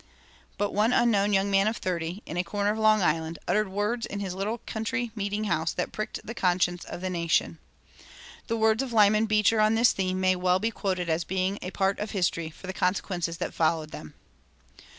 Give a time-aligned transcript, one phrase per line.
[0.57, 4.07] But one unknown young man of thirty, in a corner of Long Island, uttered words
[4.07, 7.59] in his little country meeting house that pricked the conscience of the nation.
[8.47, 11.69] The words of Lyman Beecher on this theme may well be quoted as being a
[11.69, 14.15] part of history, for the consequences that followed them.